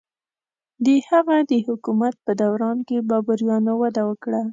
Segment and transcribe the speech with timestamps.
[0.85, 4.41] د هغه د حکومت په دوران کې بابریانو وده وکړه.